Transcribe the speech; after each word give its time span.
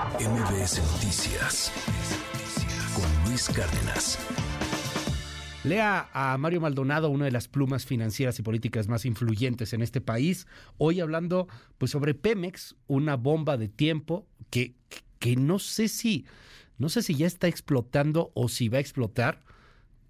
MBS 0.00 0.80
Noticias 0.94 1.70
con 2.94 3.28
Luis 3.28 3.50
Cárdenas. 3.50 4.18
Lea 5.62 6.08
a 6.14 6.38
Mario 6.38 6.62
Maldonado, 6.62 7.10
una 7.10 7.26
de 7.26 7.30
las 7.30 7.48
plumas 7.48 7.84
financieras 7.84 8.38
y 8.38 8.42
políticas 8.42 8.88
más 8.88 9.04
influyentes 9.04 9.74
en 9.74 9.82
este 9.82 10.00
país, 10.00 10.46
hoy 10.78 11.00
hablando 11.00 11.48
pues 11.76 11.90
sobre 11.90 12.14
Pemex, 12.14 12.76
una 12.86 13.16
bomba 13.16 13.58
de 13.58 13.68
tiempo 13.68 14.26
que, 14.48 14.74
que 15.18 15.36
no 15.36 15.58
sé 15.58 15.86
si 15.88 16.24
no 16.78 16.88
sé 16.88 17.02
si 17.02 17.14
ya 17.14 17.26
está 17.26 17.48
explotando 17.48 18.30
o 18.32 18.48
si 18.48 18.70
va 18.70 18.78
a 18.78 18.80
explotar, 18.80 19.42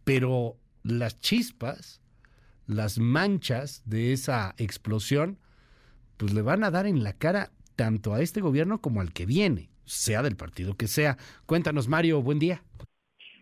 pero 0.05 0.57
las 0.85 1.19
chispas, 1.19 2.01
las 2.69 3.01
manchas 3.01 3.83
de 3.87 4.13
esa 4.13 4.55
explosión 4.57 5.41
pues 6.17 6.33
le 6.33 6.43
van 6.43 6.63
a 6.63 6.71
dar 6.71 6.87
en 6.87 7.03
la 7.03 7.13
cara 7.15 7.51
tanto 7.75 8.15
a 8.15 8.21
este 8.21 8.41
gobierno 8.41 8.81
como 8.81 9.01
al 9.01 9.13
que 9.13 9.27
viene, 9.27 9.70
sea 9.85 10.23
del 10.23 10.37
partido 10.37 10.75
que 10.77 10.87
sea. 10.87 11.17
Cuéntanos, 11.47 11.89
Mario, 11.89 12.23
buen 12.23 12.39
día. 12.39 12.63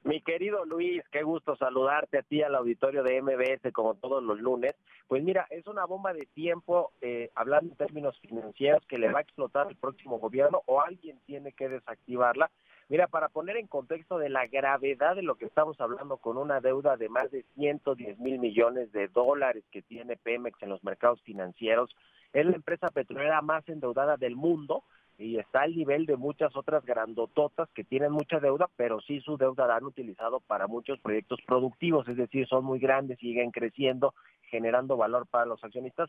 Mi 0.08 0.22
querido 0.22 0.64
Luis, 0.64 1.02
qué 1.12 1.22
gusto 1.22 1.54
saludarte 1.56 2.18
a 2.18 2.22
ti 2.22 2.42
al 2.42 2.54
auditorio 2.54 3.02
de 3.02 3.20
MBS 3.20 3.72
como 3.74 3.94
todos 3.94 4.22
los 4.22 4.40
lunes. 4.40 4.74
Pues 5.06 5.22
mira, 5.22 5.46
es 5.50 5.66
una 5.66 5.84
bomba 5.84 6.14
de 6.14 6.24
tiempo, 6.24 6.92
eh, 7.02 7.30
hablando 7.34 7.72
en 7.72 7.76
términos 7.76 8.18
financieros, 8.20 8.86
que 8.86 8.96
le 8.96 9.12
va 9.12 9.18
a 9.18 9.22
explotar 9.22 9.66
el 9.68 9.76
próximo 9.76 10.18
gobierno 10.18 10.62
o 10.64 10.80
alguien 10.80 11.20
tiene 11.26 11.52
que 11.52 11.68
desactivarla. 11.68 12.50
Mira, 12.88 13.06
para 13.06 13.28
poner 13.28 13.58
en 13.58 13.66
contexto 13.66 14.16
de 14.16 14.30
la 14.30 14.46
gravedad 14.46 15.14
de 15.14 15.22
lo 15.22 15.34
que 15.34 15.44
estamos 15.44 15.78
hablando 15.78 16.16
con 16.16 16.38
una 16.38 16.62
deuda 16.62 16.96
de 16.96 17.10
más 17.10 17.30
de 17.30 17.44
110 17.56 18.18
mil 18.18 18.38
millones 18.38 18.90
de 18.92 19.08
dólares 19.08 19.64
que 19.70 19.82
tiene 19.82 20.16
Pemex 20.16 20.62
en 20.62 20.70
los 20.70 20.82
mercados 20.82 21.20
financieros, 21.20 21.94
es 22.32 22.46
la 22.46 22.56
empresa 22.56 22.88
petrolera 22.88 23.42
más 23.42 23.68
endeudada 23.68 24.16
del 24.16 24.36
mundo 24.36 24.84
y 25.18 25.36
está 25.38 25.62
al 25.62 25.74
nivel 25.74 26.06
de 26.06 26.16
muchas 26.16 26.56
otras 26.56 26.84
grandototas 26.84 27.68
que 27.74 27.82
tienen 27.82 28.12
mucha 28.12 28.38
deuda, 28.38 28.68
pero 28.76 29.00
sí 29.00 29.20
su 29.20 29.36
deuda 29.36 29.66
la 29.66 29.76
han 29.76 29.84
utilizado 29.84 30.38
para 30.40 30.68
muchos 30.68 31.00
proyectos 31.00 31.40
productivos, 31.44 32.08
es 32.08 32.16
decir, 32.16 32.46
son 32.46 32.64
muy 32.64 32.78
grandes, 32.78 33.18
siguen 33.18 33.50
creciendo, 33.50 34.14
generando 34.42 34.96
valor 34.96 35.26
para 35.26 35.44
los 35.44 35.62
accionistas. 35.62 36.08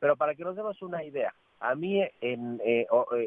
Pero 0.00 0.16
para 0.16 0.34
que 0.34 0.44
nos 0.44 0.56
demos 0.56 0.80
una 0.82 1.04
idea, 1.04 1.34
a 1.60 1.74
mí 1.74 2.00
en 2.20 2.60
eh, 2.64 2.86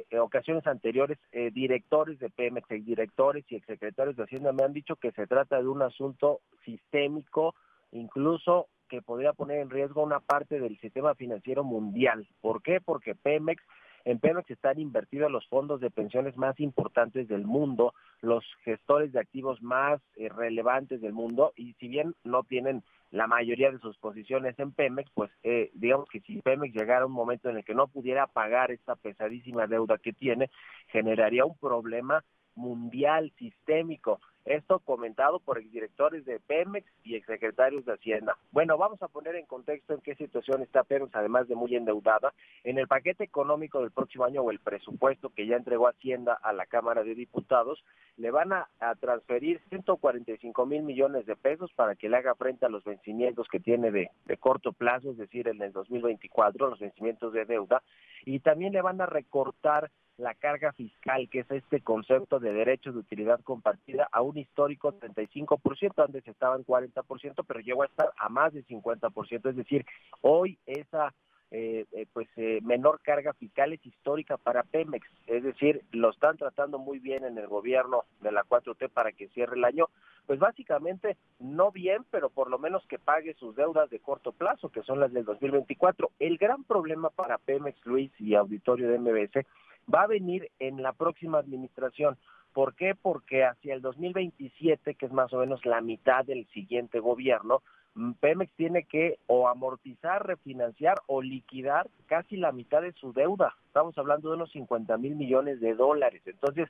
eh, 0.10 0.20
ocasiones 0.20 0.66
anteriores, 0.68 1.18
eh, 1.32 1.50
directores 1.52 2.20
de 2.20 2.30
Pemex, 2.30 2.68
directores 2.86 3.46
y 3.50 3.56
exsecretarios 3.56 4.16
de 4.16 4.24
Hacienda 4.24 4.54
me 4.54 4.64
han 4.64 4.74
dicho 4.74 4.96
que 4.96 5.12
se 5.12 5.28
trata 5.28 5.62
de 5.62 5.68
un 5.68 5.82
asunto 5.82 6.40
sistémico, 6.64 7.56
incluso 7.92 8.68
que 8.90 9.02
podría 9.02 9.34
poner 9.34 9.60
en 9.60 9.70
riesgo 9.70 10.04
una 10.04 10.20
parte 10.20 10.60
del 10.60 10.78
sistema 10.80 11.16
financiero 11.16 11.64
mundial. 11.64 12.28
¿Por 12.42 12.62
qué? 12.62 12.80
Porque 12.80 13.16
Pemex 13.16 13.62
en 14.06 14.20
Pemex 14.20 14.50
están 14.50 14.80
invertidos 14.80 15.32
los 15.32 15.48
fondos 15.48 15.80
de 15.82 15.90
pensiones 15.90 16.38
más 16.38 16.60
importantes 16.60 17.28
del 17.28 17.46
mundo, 17.46 17.94
los 18.22 18.44
gestores 18.64 19.12
de 19.12 19.20
activos 19.20 19.62
más 19.62 20.02
eh, 20.16 20.30
relevantes 20.30 21.02
del 21.02 21.14
mundo, 21.14 21.54
y 21.56 21.74
si 21.74 21.88
bien 21.88 22.16
no 22.24 22.44
tienen 22.44 22.84
la 23.12 23.28
mayoría 23.28 23.72
de 23.72 23.80
sus 23.80 23.98
posiciones 23.98 24.58
en 24.58 24.72
Pemex, 24.72 25.12
pues 25.14 25.32
eh, 25.44 25.70
digamos 25.74 26.08
que 26.10 26.22
si 26.22 26.42
Pemex 26.42 26.74
llegara 26.74 27.04
a 27.04 27.08
un 27.08 27.12
momento 27.12 27.50
en 27.50 27.58
el 27.58 27.66
que 27.66 27.76
no 27.76 27.88
pudiera 27.88 28.28
pagar 28.28 28.72
esta 28.72 28.96
pesadísima 28.96 29.68
deuda 29.68 29.98
que 29.98 30.14
tiene, 30.14 30.50
generaría 30.88 31.46
un 31.46 31.58
problema 31.58 32.24
mundial, 32.56 33.32
sistémico. 33.38 34.20
Esto 34.46 34.80
comentado 34.80 35.40
por 35.40 35.60
exdirectores 35.60 36.26
de 36.26 36.40
Pemex 36.40 36.88
y 37.04 37.16
exsecretarios 37.16 37.86
de 37.86 37.94
Hacienda. 37.94 38.38
Bueno, 38.52 38.78
vamos 38.78 39.02
a 39.04 39.08
poner 39.08 39.36
en 39.36 39.46
contexto 39.46 39.94
en 39.94 40.02
qué 40.02 40.16
situación 40.16 40.64
está 40.64 40.84
Pemex, 40.84 41.14
además 41.14 41.48
de 41.48 41.56
muy 41.56 41.76
endeudada. 41.76 42.34
En 42.64 42.80
el 42.80 42.88
paquete 42.88 43.24
económico 43.24 43.82
del 43.82 43.92
próximo 43.92 44.26
año 44.26 44.42
o 44.42 44.50
el 44.50 44.60
presupuesto 44.60 45.30
que 45.30 45.46
ya 45.46 45.58
entregó 45.58 45.88
Hacienda 45.88 46.34
a 46.42 46.54
la 46.54 46.66
Cámara 46.66 47.04
de 47.04 47.14
Diputados, 47.14 47.84
le 48.18 48.32
van 48.32 48.52
a, 48.54 48.68
transferir 49.00 49.62
145 49.70 50.66
mil 50.66 50.84
millones 50.84 51.26
de 51.26 51.36
pesos 51.36 51.72
para 51.76 51.96
que 51.96 52.10
le 52.10 52.18
haga 52.18 52.36
frente 52.36 52.66
a 52.66 52.70
los 52.70 52.84
vencimientos 52.84 53.48
que 53.48 53.60
tiene 53.60 53.92
de, 53.92 54.10
de 54.26 54.38
corto 54.38 54.74
plazo, 54.74 55.12
es 55.12 55.18
decir, 55.18 55.48
en 55.48 55.62
el 55.62 55.72
2024, 55.72 56.70
los 56.70 56.80
vencimientos 56.80 57.34
de 57.34 57.46
deuda, 57.46 57.82
y 58.26 58.40
también 58.40 58.74
le 58.74 58.82
van 58.82 59.02
a 59.02 59.06
recortar 59.06 59.92
la 60.22 60.36
carga 60.36 60.72
fiscal, 60.74 61.28
que 61.30 61.40
es 61.40 61.52
este 61.52 61.82
concepto 61.82 62.40
de 62.40 62.54
derechos 62.54 62.94
de 62.94 63.00
utilidad 63.02 63.42
compartida, 63.42 64.08
a 64.12 64.22
un 64.22 64.38
histórico 64.38 64.94
35%, 64.94 66.04
antes 66.06 66.28
estaba 66.28 66.56
en 66.56 66.66
40%, 66.66 67.44
pero 67.48 67.60
llegó 67.60 67.84
a 67.84 67.88
estar 67.88 68.12
a 68.18 68.30
más 68.30 68.54
de 68.54 68.64
50%, 68.66 69.50
es 69.50 69.56
decir, 69.56 69.86
hoy 70.22 70.58
esa 70.66 71.14
eh, 71.54 71.86
eh, 71.92 72.06
pues 72.14 72.30
eh, 72.38 72.60
menor 72.64 73.02
carga 73.02 73.34
fiscal 73.34 73.74
es 73.74 73.86
histórica 73.86 74.38
para 74.38 74.64
Pemex, 74.64 75.06
es 75.28 75.44
decir, 75.44 75.82
lo 75.92 76.12
están 76.12 76.38
tratando 76.38 76.80
muy 76.80 77.00
bien 77.00 77.26
en 77.26 77.38
el 77.38 77.48
gobierno 77.48 78.06
de 78.22 78.32
la 78.32 78.46
4T 78.46 78.90
para 78.90 79.12
que 79.12 79.28
cierre 79.30 79.58
el 79.58 79.66
año, 79.66 79.90
pues 80.28 80.40
básicamente 80.40 81.18
no 81.40 81.70
bien, 81.72 82.06
pero 82.10 82.30
por 82.30 82.50
lo 82.50 82.58
menos 82.58 82.86
que 82.88 83.00
pague 83.00 83.34
sus 83.34 83.54
deudas 83.58 83.90
de 83.90 84.00
corto 84.00 84.32
plazo, 84.32 84.70
que 84.70 84.84
son 84.84 85.02
las 85.02 85.12
del 85.12 85.26
2024. 85.26 86.12
El 86.20 86.38
gran 86.38 86.64
problema 86.64 87.10
para 87.10 87.38
Pemex, 87.38 87.86
Luis 87.86 88.12
y 88.18 88.36
auditorio 88.36 88.88
de 88.88 89.00
MBS, 89.00 89.46
va 89.94 90.04
a 90.04 90.08
venir 90.08 90.50
en 90.60 90.82
la 90.82 90.94
próxima 90.94 91.40
administración. 91.40 92.18
¿Por 92.54 92.76
qué? 92.76 92.96
Porque 92.96 93.46
hacia 93.46 93.74
el 93.74 93.82
2027, 93.82 94.96
que 94.96 95.06
es 95.06 95.12
más 95.12 95.32
o 95.34 95.40
menos 95.40 95.66
la 95.66 95.82
mitad 95.82 96.26
del 96.26 96.46
siguiente 96.48 97.00
gobierno, 97.00 97.62
mm, 97.96 98.12
Pemex 98.14 98.52
tiene 98.56 98.84
que 98.84 99.20
o 99.28 99.48
amortizar, 99.48 100.26
refinanciar 100.26 101.02
o 101.08 101.22
liquidar 101.22 101.90
casi 102.08 102.36
la 102.36 102.52
mitad 102.52 102.82
de 102.82 102.92
su 102.94 103.14
deuda. 103.14 103.56
Estamos 103.68 103.98
hablando 103.98 104.30
de 104.30 104.36
unos 104.36 104.52
50 104.52 104.98
mil 104.98 105.16
millones 105.16 105.62
de 105.62 105.74
dólares. 105.76 106.22
Entonces, 106.26 106.70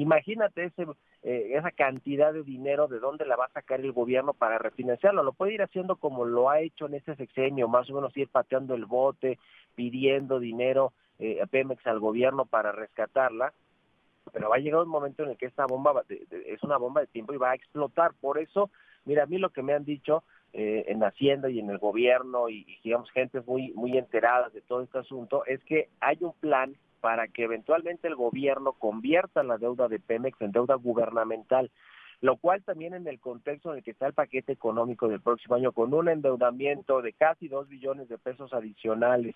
imagínate 0.00 0.64
ese, 0.64 0.86
eh, 1.22 1.52
esa 1.54 1.70
cantidad 1.70 2.32
de 2.32 2.42
dinero 2.42 2.86
de 2.86 2.98
dónde 2.98 3.26
la 3.26 3.36
va 3.36 3.46
a 3.46 3.52
sacar 3.52 3.80
el 3.80 3.92
gobierno 3.92 4.32
para 4.32 4.58
refinanciarlo. 4.58 5.22
Lo 5.22 5.32
puede 5.32 5.54
ir 5.54 5.62
haciendo 5.62 5.96
como 5.96 6.24
lo 6.24 6.50
ha 6.50 6.60
hecho 6.60 6.86
en 6.86 6.94
este 6.94 7.16
sexenio, 7.16 7.68
más 7.68 7.88
o 7.90 7.94
menos 7.94 8.16
ir 8.16 8.28
pateando 8.28 8.74
el 8.74 8.86
bote, 8.86 9.38
pidiendo 9.74 10.38
dinero 10.38 10.92
eh, 11.18 11.40
a 11.42 11.46
Pemex 11.46 11.86
al 11.86 11.98
gobierno 11.98 12.44
para 12.44 12.72
rescatarla, 12.72 13.52
pero 14.32 14.50
va 14.50 14.56
a 14.56 14.58
llegar 14.58 14.82
un 14.82 14.88
momento 14.88 15.22
en 15.22 15.30
el 15.30 15.36
que 15.36 15.46
esta 15.46 15.66
bomba 15.66 16.02
es 16.08 16.62
una 16.62 16.76
bomba 16.76 17.00
de 17.00 17.06
tiempo 17.06 17.32
y 17.32 17.38
va 17.38 17.52
a 17.52 17.54
explotar. 17.54 18.12
Por 18.20 18.38
eso, 18.38 18.70
mira, 19.04 19.22
a 19.22 19.26
mí 19.26 19.38
lo 19.38 19.50
que 19.50 19.62
me 19.62 19.72
han 19.72 19.84
dicho 19.84 20.24
eh, 20.52 20.84
en 20.88 21.02
Hacienda 21.02 21.50
y 21.50 21.58
en 21.58 21.70
el 21.70 21.78
gobierno 21.78 22.48
y, 22.48 22.78
digamos 22.82 23.10
gente 23.10 23.40
muy 23.46 23.72
muy 23.72 23.98
enteradas 23.98 24.52
de 24.52 24.62
todo 24.62 24.82
este 24.82 24.98
asunto 24.98 25.44
es 25.44 25.62
que 25.64 25.88
hay 26.00 26.16
un 26.20 26.32
plan 26.34 26.76
para 27.00 27.28
que 27.28 27.44
eventualmente 27.44 28.08
el 28.08 28.16
gobierno 28.16 28.72
convierta 28.72 29.42
la 29.42 29.58
deuda 29.58 29.88
de 29.88 30.00
Pemex 30.00 30.40
en 30.40 30.52
deuda 30.52 30.74
gubernamental 30.74 31.70
lo 32.20 32.36
cual 32.36 32.62
también 32.62 32.94
en 32.94 33.06
el 33.06 33.20
contexto 33.20 33.70
en 33.70 33.78
el 33.78 33.84
que 33.84 33.90
está 33.90 34.06
el 34.06 34.14
paquete 34.14 34.52
económico 34.52 35.08
del 35.08 35.20
próximo 35.20 35.54
año, 35.54 35.72
con 35.72 35.92
un 35.92 36.08
endeudamiento 36.08 37.02
de 37.02 37.12
casi 37.12 37.48
dos 37.48 37.68
billones 37.68 38.08
de 38.08 38.18
pesos 38.18 38.52
adicionales, 38.52 39.34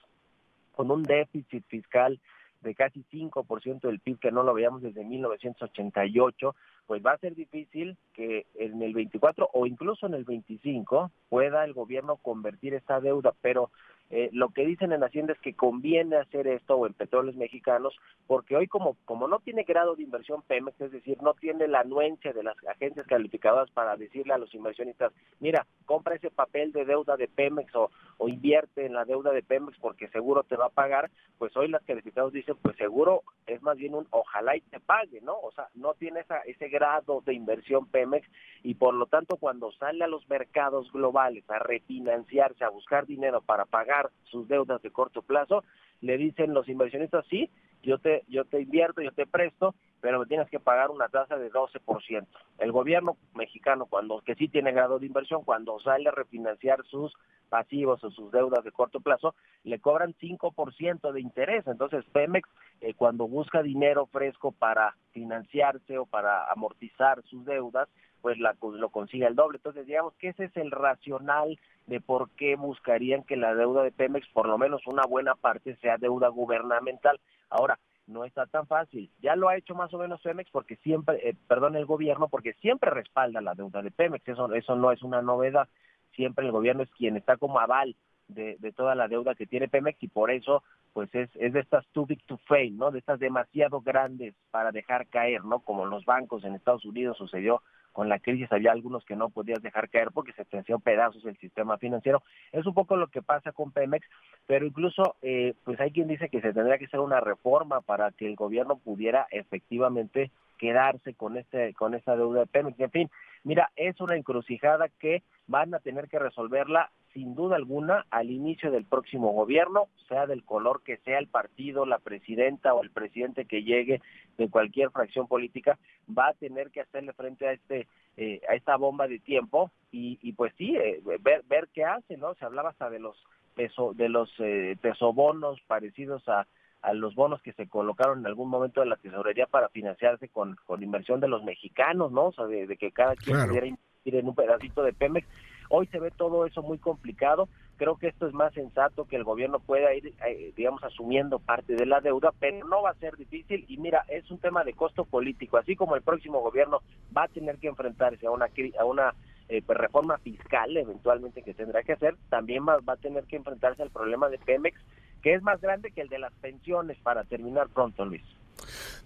con 0.75 0.91
un 0.91 1.03
déficit 1.03 1.65
fiscal 1.67 2.19
de 2.63 2.75
casi 2.75 3.05
5% 3.11 3.81
del 3.81 4.01
PIB 4.01 4.19
que 4.19 4.31
no 4.31 4.43
lo 4.43 4.55
veíamos 4.55 4.83
desde 4.83 5.05
1988, 5.05 6.55
pues 6.87 7.05
va 7.05 7.13
a 7.13 7.19
ser 7.19 7.35
difícil 7.35 7.97
que 8.13 8.47
en 8.55 8.83
el 8.83 8.93
24 8.93 9.49
o 9.53 9.67
incluso 9.67 10.07
en 10.07 10.15
el 10.15 10.25
25 10.25 11.11
pueda 11.29 11.65
el 11.65 11.73
gobierno 11.73 12.17
convertir 12.17 12.75
esta 12.75 13.01
deuda, 13.01 13.33
pero 13.41 13.71
eh, 14.11 14.29
lo 14.33 14.49
que 14.49 14.67
dicen 14.67 14.93
en 14.93 15.05
Hacienda 15.05 15.33
es 15.33 15.39
que 15.39 15.55
conviene 15.55 16.17
hacer 16.17 16.49
esto 16.49 16.75
o 16.75 16.87
en 16.87 16.95
petróleos 16.95 17.37
mexicanos, 17.37 17.97
porque 18.27 18.57
hoy 18.57 18.67
como, 18.67 18.97
como 19.05 19.29
no 19.29 19.39
tiene 19.39 19.63
grado 19.63 19.95
de 19.95 20.03
inversión 20.03 20.43
Pemex, 20.43 20.81
es 20.81 20.91
decir, 20.91 21.23
no 21.23 21.35
tiene 21.35 21.69
la 21.69 21.81
anuencia 21.81 22.33
de 22.33 22.43
las 22.43 22.57
agencias 22.67 23.07
calificadoras 23.07 23.71
para 23.71 23.97
decirle 23.97 24.35
a 24.35 24.39
los 24.39 24.53
inversionistas, 24.53 25.13
mira, 25.39 25.65
compra 25.87 26.17
ese 26.17 26.31
papel 26.31 26.73
de 26.73 26.85
deuda 26.85 27.17
de 27.17 27.29
Pemex 27.29 27.73
o, 27.77 27.91
o 28.19 28.29
invierte 28.29 28.85
en 28.85 28.95
la 28.95 29.05
deuda 29.05 29.31
de 29.31 29.45
Pemex 29.45 29.79
porque 29.79 30.09
seguro 30.09 30.43
te 30.43 30.57
va 30.57 30.67
a 30.67 30.71
pagar, 30.71 31.09
pues 31.39 31.57
hoy 31.57 31.69
las 31.69 31.85
calificadoras 31.85 32.33
dicen, 32.33 32.57
pues 32.61 32.77
seguro 32.77 33.23
es 33.47 33.63
más 33.63 33.77
bien 33.77 33.95
un 33.95 34.09
ojalá 34.11 34.57
y 34.57 34.61
te 34.61 34.81
pague, 34.81 35.21
¿no? 35.21 35.39
O 35.39 35.53
sea, 35.53 35.69
no 35.75 35.95
tiene 35.95 36.25
ese 36.47 36.69
grado 36.69 37.23
de 37.25 37.35
inversión 37.35 37.87
Pemex 37.87 38.27
y 38.63 38.75
por 38.75 38.95
lo 38.95 39.07
tanto 39.07 39.37
cuando 39.37 39.71
sale 39.73 40.05
a 40.05 40.09
los 40.09 40.29
mercados 40.29 40.91
globales 40.93 41.49
a 41.49 41.59
refinanciarse, 41.59 42.65
a 42.65 42.71
buscar 42.71 43.07
dinero 43.07 43.41
para 43.41 43.65
pagar 43.65 44.00
sus 44.25 44.49
deudas 44.49 44.81
de 44.83 44.91
corto 44.91 45.23
plazo, 45.23 45.65
le 46.01 46.17
dicen 46.17 46.55
los 46.55 46.69
inversionistas, 46.69 47.27
sí, 47.29 47.51
yo 47.83 47.99
te, 47.99 48.25
yo 48.29 48.45
te 48.45 48.61
invierto, 48.61 49.01
yo 49.01 49.13
te 49.13 49.27
presto, 49.27 49.75
pero 50.01 50.19
me 50.19 50.27
tienes 50.27 50.49
que 50.51 50.61
pagar 50.61 50.91
una 50.91 51.09
tasa 51.09 51.37
de 51.37 51.51
12%. 51.51 52.27
El 52.59 52.73
gobierno 52.73 53.17
mexicano, 53.35 53.87
cuando 53.87 54.21
que 54.21 54.35
sí 54.35 54.49
tiene 54.49 54.73
grado 54.73 54.99
de 54.99 55.07
inversión, 55.07 55.45
cuando 55.45 55.79
sale 55.81 56.09
a 56.09 56.13
refinanciar 56.13 56.85
sus 56.87 57.13
pasivos 57.49 58.03
o 58.05 58.11
sus 58.11 58.31
deudas 58.31 58.65
de 58.65 58.73
corto 58.73 59.01
plazo, 59.01 59.35
le 59.65 59.79
cobran 59.81 60.15
5% 60.15 61.13
de 61.13 61.21
interés. 61.21 61.67
Entonces, 61.67 62.05
Pemex, 62.13 62.49
eh, 62.81 62.95
cuando 62.95 63.27
busca 63.29 63.63
dinero 63.63 64.07
fresco 64.07 64.53
para 64.53 64.97
financiarse 65.13 65.99
o 65.99 66.07
para 66.07 66.51
amortizar 66.51 67.23
sus 67.25 67.45
deudas, 67.45 67.89
pues 68.21 68.39
la, 68.39 68.55
lo 68.61 68.89
consigue 68.91 69.27
el 69.27 69.35
doble. 69.35 69.59
Entonces, 69.59 69.87
digamos 69.87 70.15
que 70.15 70.29
ese 70.29 70.45
es 70.45 70.57
el 70.57 70.71
racional 70.71 71.59
de 71.87 72.01
por 72.01 72.31
qué 72.31 72.57
buscarían 72.57 73.25
que 73.25 73.37
la 73.37 73.55
deuda 73.55 73.83
de 73.83 73.93
Pemex, 73.93 74.29
por 74.29 74.47
lo 74.47 74.59
menos 74.59 74.87
una 74.87 75.05
buena 75.05 75.35
parte, 75.35 75.77
sea 75.77 75.97
deuda 75.99 76.29
gubernamental. 76.29 77.21
Ahora, 77.49 77.79
no 78.07 78.25
está 78.25 78.47
tan 78.47 78.67
fácil. 78.67 79.11
Ya 79.21 79.37
lo 79.37 79.49
ha 79.49 79.57
hecho 79.57 79.75
más 79.75 79.93
o 79.95 79.99
menos 79.99 80.21
Pemex 80.21 80.51
porque 80.51 80.77
siempre, 80.77 81.29
eh, 81.29 81.35
perdón, 81.49 81.77
el 81.77 81.87
gobierno 81.87 82.29
porque 82.29 82.53
siempre 82.55 82.91
respalda 82.91 83.41
la 83.41 83.55
deuda 83.55 83.83
de 83.83 83.91
Pemex. 83.91 84.27
Eso, 84.29 84.53
eso 84.53 84.77
no 84.77 84.93
es 84.93 85.03
una 85.03 85.23
novedad. 85.23 85.69
Siempre 86.15 86.45
el 86.45 86.53
gobierno 86.53 86.83
es 86.83 86.91
quien 86.91 87.17
está 87.17 87.37
como 87.37 87.61
aval 87.61 87.97
de, 88.29 88.57
de 88.59 88.73
toda 88.73 88.95
la 88.95 89.09
deuda 89.09 89.35
que 89.35 89.47
tiene 89.47 89.69
Pemex 89.69 90.03
y 90.03 90.09
por 90.09 90.31
eso 90.31 90.63
pues 90.93 91.15
es, 91.15 91.31
es 91.37 91.53
de 91.53 91.61
estas 91.61 91.87
too 91.89 92.07
big 92.07 92.23
to 92.25 92.37
fail, 92.49 92.77
¿no? 92.77 92.91
De 92.91 92.99
estas 92.99 93.21
demasiado 93.21 93.81
grandes 93.81 94.35
para 94.51 94.73
dejar 94.73 95.07
caer, 95.07 95.45
¿no? 95.45 95.61
Como 95.61 95.87
los 95.87 96.05
bancos 96.05 96.45
en 96.45 96.55
Estados 96.55 96.85
Unidos 96.85 97.17
sucedió 97.17 97.63
con 97.93 98.09
la 98.09 98.19
crisis, 98.19 98.51
había 98.53 98.73
algunos 98.73 99.05
que 99.05 99.17
no 99.17 99.31
podías 99.31 99.63
dejar 99.63 99.89
caer 99.89 100.11
porque 100.13 100.33
se 100.33 100.45
te 100.45 100.59
hacían 100.59 100.81
pedazos 100.81 101.25
el 101.25 101.37
sistema 101.39 101.79
financiero. 101.79 102.23
Es 102.53 102.67
un 102.67 102.75
poco 102.75 102.97
lo 102.97 103.09
que 103.09 103.23
pasa 103.23 103.53
con 103.53 103.73
Pemex, 103.73 104.07
pero 104.47 104.67
incluso 104.67 105.17
eh, 105.23 105.55
pues 105.65 105.79
hay 105.81 105.91
quien 105.91 106.09
dice 106.09 106.29
que 106.29 106.41
se 106.41 106.53
tendría 106.53 106.79
que 106.79 106.87
hacer 106.87 107.01
una 107.01 107.21
reforma 107.21 107.81
para 107.81 108.11
que 108.13 108.27
el 108.27 108.37
gobierno 108.37 108.77
pudiera 108.77 109.27
efectivamente 109.31 110.31
quedarse 110.61 111.15
con 111.15 111.39
este 111.39 111.73
con 111.73 111.95
esa 111.95 112.15
deuda 112.15 112.41
de 112.41 112.47
Pemex. 112.47 112.79
En 112.79 112.91
fin, 112.91 113.11
mira, 113.45 113.71
es 113.77 113.99
una 114.01 114.15
encrucijada 114.15 114.89
que 115.01 115.23
van 115.47 115.75
a 115.75 115.81
tener 115.81 116.09
que 116.09 116.19
resolverla 116.19 116.91
sin 117.15 117.35
duda 117.35 117.57
alguna 117.57 118.05
al 118.11 118.31
inicio 118.31 118.71
del 118.71 118.85
próximo 118.85 119.33
gobierno, 119.33 119.89
sea 120.07 120.27
del 120.27 120.45
color 120.45 120.83
que 120.85 120.99
sea 120.99 121.19
el 121.19 121.27
partido, 121.29 121.87
la 121.87 121.99
presidenta 121.99 122.75
o 122.75 122.83
el 122.85 122.91
presidente 122.91 123.47
que 123.47 123.65
llegue 123.65 124.01
de 124.37 124.51
cualquier 124.51 124.91
fracción 124.91 125.27
política, 125.27 125.79
va 126.07 126.29
a 126.29 126.35
tener 126.35 126.71
que 126.71 126.83
hacerle 126.83 127.15
frente 127.15 127.49
a 127.49 127.53
este 127.53 127.89
eh, 128.19 128.43
a 128.49 128.55
esta 128.55 128.77
bomba 128.77 129.09
de 129.09 129.19
tiempo 129.19 129.71
y, 129.91 130.19
y 130.21 130.35
pues 130.35 130.53
sí 130.59 130.77
eh, 130.77 131.01
ver 131.21 131.43
ver 131.49 131.69
qué 131.73 131.85
hace, 131.85 132.19
¿no? 132.19 132.35
Se 132.35 132.45
hablaba 132.45 132.69
hasta 132.69 132.91
de 132.91 132.99
los 132.99 133.17
peso 133.55 133.95
de 133.95 134.11
los 134.11 134.31
eh, 134.39 134.77
pesobonos 134.83 135.59
parecidos 135.67 136.29
a 136.29 136.47
a 136.83 136.93
los 136.95 137.15
bonos 137.15 137.43
que 137.43 137.53
se 137.53 137.69
colocaron 137.69 138.21
en 138.21 138.27
algún 138.27 138.49
momento 138.49 138.81
de 138.81 138.87
la 138.87 138.97
tesorería 138.97 139.47
para 139.47 139.69
financiarse 139.69 140.29
con, 140.29 140.57
con 140.67 140.83
inversión 140.83 141.21
de 141.21 141.29
los 141.29 141.45
mexicanos, 141.45 142.11
¿no? 142.13 142.27
O 142.27 142.33
sea, 142.33 142.47
de, 142.47 142.67
de 142.67 142.77
que 142.77 142.91
cada 142.93 143.15
quien 143.17 143.37
Claro. 143.37 143.49
pudiera 143.49 143.67
invertir 143.67 144.17
en 144.17 144.29
un 144.29 144.35
pedacito 144.35 144.83
de 144.83 144.93
Pemex. 144.93 145.27
Hoy 145.73 145.87
se 145.87 146.01
ve 146.01 146.11
todo 146.11 146.47
eso 146.47 146.63
muy 146.63 146.79
complicado. 146.79 147.49
Creo 147.77 147.97
que 147.97 148.09
esto 148.09 148.27
es 148.27 148.35
más 148.35 148.53
sensato 148.55 149.05
que 149.05 149.15
el 149.17 149.23
gobierno 149.25 149.61
pueda 149.61 149.95
ir, 149.95 150.13
eh, 150.27 150.53
digamos, 150.57 150.83
asumiendo 150.83 151.39
parte 151.39 151.77
de 151.77 151.87
la 151.87 152.01
deuda, 152.01 152.33
pero 152.41 152.67
no 152.67 152.83
va 152.83 152.91
a 152.91 152.95
ser 152.95 153.17
difícil. 153.17 153.65
Y 153.69 153.77
mira, 153.77 154.05
es 154.09 154.29
un 154.33 154.39
tema 154.39 154.65
de 154.65 154.73
costo 154.73 155.05
político. 155.05 155.59
Así 155.59 155.77
como 155.77 155.95
el 155.95 156.03
próximo 156.03 156.41
gobierno 156.41 156.81
va 157.17 157.25
a 157.25 157.29
tener 157.29 157.59
que 157.59 157.69
enfrentarse 157.69 158.27
a 158.27 158.33
una, 158.33 158.49
a 158.79 158.85
una 158.85 159.15
eh, 159.49 159.63
pues, 159.65 159.79
reforma 159.79 160.19
fiscal 160.19 160.77
eventualmente 160.77 161.43
que 161.43 161.55
tendrá 161.55 161.83
que 161.85 161.93
hacer, 161.93 162.17
también 162.31 162.67
va, 162.69 162.79
va 162.81 162.95
a 162.95 162.97
tener 162.97 163.25
que 163.25 163.37
enfrentarse 163.37 163.83
al 163.83 163.91
problema 163.91 164.29
de 164.29 164.39
Pemex, 164.39 164.77
que 165.21 165.35
es 165.35 165.43
más 165.43 165.61
grande 165.61 165.91
que 165.91 166.03
el 166.03 166.09
de 166.09 166.19
las 166.19 166.33
pensiones, 166.35 166.99
para 167.03 167.25
terminar 167.25 167.69
pronto, 167.69 168.05
Luis. 168.05 168.23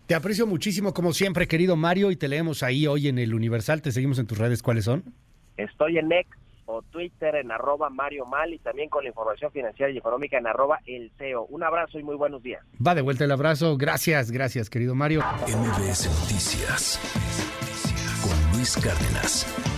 Te 0.06 0.14
aprecio 0.14 0.46
muchísimo, 0.46 0.93
como 0.93 1.12
siempre, 1.12 1.49
querido 1.49 1.76
Mario, 1.76 2.11
y 2.11 2.16
te 2.16 2.28
leemos 2.28 2.62
ahí 2.62 2.87
hoy 2.87 3.08
en 3.08 3.19
el 3.19 3.34
Universal. 3.34 3.81
Te 3.81 3.93
seguimos 3.93 4.19
en 4.19 4.26
tus 4.26 4.38
redes. 4.38 4.62
¿Cuáles 4.62 4.84
son? 4.84 5.05
Estoy 5.56 5.99
en 5.99 6.12
X 6.12 6.32
o 6.66 6.82
Twitter 6.82 7.34
en 7.37 7.50
arroba 7.50 7.90
Mario 7.90 8.26
Mal 8.26 8.52
y 8.52 8.58
también 8.58 8.88
con 8.88 9.05
la 9.05 9.11
información 9.11 9.50
financiera 9.52 9.90
y 9.90 9.99
económica 9.99 10.38
en 10.38 10.46
arroba 10.46 10.81
El 10.87 11.11
CEO. 11.19 11.46
Un 11.46 11.62
abrazo 11.62 11.99
y 11.99 12.02
muy 12.02 12.16
buenos 12.16 12.43
días. 12.43 12.62
Va 12.84 12.94
de 12.94 13.02
vuelta 13.02 13.25
el 13.25 13.32
abrazo. 13.32 13.76
Gracias, 13.76 14.31
gracias, 14.31 14.70
querido 14.70 14.94
Mario. 14.94 15.20
MBS 15.46 16.08
Noticias 16.20 17.00
con 18.22 18.56
Luis 18.56 18.76
Cárdenas. 18.76 19.74